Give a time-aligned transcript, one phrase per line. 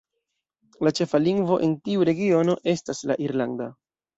[0.87, 3.73] La ĉefa lingvo en tiu regiono estas la irlanda.